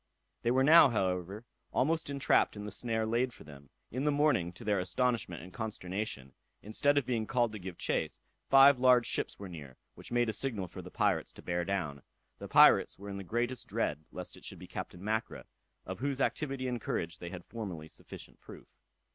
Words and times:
They 0.41 0.49
were 0.49 0.63
now, 0.63 0.89
however, 0.89 1.45
almost 1.71 2.09
entrapped 2.09 2.55
in 2.55 2.63
the 2.63 2.71
snare 2.71 3.05
laid 3.05 3.33
for 3.33 3.43
them. 3.43 3.69
In 3.91 4.03
the 4.03 4.09
morning, 4.11 4.51
to 4.53 4.63
their 4.63 4.79
astonishment 4.79 5.43
and 5.43 5.53
consternation, 5.53 6.33
instead 6.63 6.97
of 6.97 7.05
being 7.05 7.27
called 7.27 7.51
to 7.51 7.59
give 7.59 7.77
chase, 7.77 8.19
five 8.49 8.79
large 8.79 9.05
ships 9.05 9.37
were 9.37 9.47
near, 9.47 9.77
which 9.93 10.11
made 10.11 10.27
a 10.27 10.33
signal 10.33 10.65
for 10.65 10.81
the 10.81 10.89
pirates 10.89 11.31
to 11.33 11.43
bear 11.43 11.63
down. 11.63 12.01
The 12.39 12.47
pirates 12.47 12.97
were 12.97 13.09
in 13.09 13.17
the 13.17 13.23
greatest 13.23 13.67
dread 13.67 14.03
lest 14.11 14.35
it 14.35 14.43
should 14.43 14.57
be 14.57 14.65
Captain 14.65 15.03
Mackra, 15.03 15.45
of 15.85 15.99
whose 15.99 16.19
activity 16.19 16.67
and 16.67 16.81
courage 16.81 17.19
they 17.19 17.29
had 17.29 17.45
formerly 17.45 17.87
sufficient 17.87 18.39
proof. 18.41 18.67